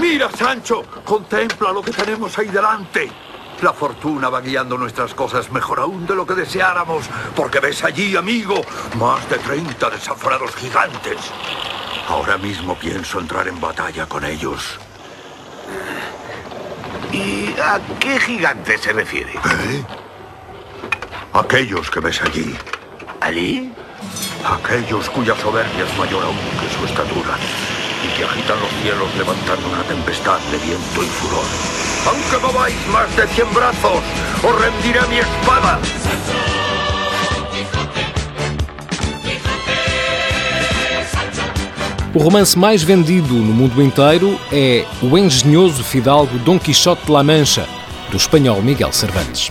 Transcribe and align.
Mira, 0.00 0.30
Sancho, 0.30 0.82
contempla 1.04 1.72
lo 1.72 1.82
que 1.82 1.90
tenemos 1.90 2.38
ahí 2.38 2.48
delante. 2.48 3.10
La 3.60 3.74
fortuna 3.74 4.30
va 4.30 4.40
guiando 4.40 4.78
nuestras 4.78 5.12
cosas 5.14 5.50
mejor 5.52 5.80
aún 5.80 6.06
de 6.06 6.14
lo 6.14 6.26
que 6.26 6.34
deseáramos, 6.34 7.04
porque 7.36 7.60
ves 7.60 7.84
allí, 7.84 8.16
amigo, 8.16 8.62
más 8.96 9.28
de 9.28 9.38
30 9.38 9.90
desaforados 9.90 10.54
gigantes. 10.56 11.18
Ahora 12.08 12.38
mismo 12.38 12.78
pienso 12.78 13.20
entrar 13.20 13.46
en 13.46 13.60
batalla 13.60 14.06
con 14.06 14.24
ellos. 14.24 14.78
¿Y 17.12 17.54
a 17.60 17.78
qué 18.00 18.18
gigante 18.20 18.78
se 18.78 18.92
refiere? 18.92 19.32
¿Eh? 19.32 19.84
Aquellos 21.34 21.90
que 21.90 21.98
ves 21.98 22.22
allí. 22.22 22.54
¿Allí? 23.20 23.72
Aquellos 24.46 25.10
cuya 25.10 25.34
soberbia 25.34 25.84
es 25.84 25.98
mayor 25.98 26.22
aún 26.22 26.36
que 26.36 26.78
su 26.78 26.84
estatura 26.84 27.36
y 28.04 28.16
que 28.16 28.22
agitan 28.22 28.56
los 28.60 28.70
cielos 28.80 29.08
levantando 29.18 29.68
una 29.68 29.82
tempestad 29.82 30.38
de 30.52 30.58
viento 30.58 31.02
y 31.02 31.06
furor. 31.06 31.44
Aunque 32.06 32.46
mováis 32.46 32.76
más 32.86 33.16
de 33.16 33.26
cien 33.34 33.52
brazos, 33.52 34.04
os 34.44 34.60
rendiré 34.60 35.00
mi 35.08 35.18
espada. 35.18 35.80
O 42.14 42.18
romance 42.20 42.56
mais 42.56 42.84
vendido 42.84 43.34
no 43.34 43.52
mundo 43.52 43.82
inteiro 43.82 44.38
é 44.52 44.86
O 45.02 45.18
Engenhoso 45.18 45.82
Fidalgo 45.82 46.38
Dom 46.38 46.60
Quixote 46.60 47.04
de 47.06 47.10
La 47.10 47.24
Mancha, 47.24 47.66
do 48.08 48.16
espanhol 48.16 48.62
Miguel 48.62 48.92
Cervantes. 48.92 49.50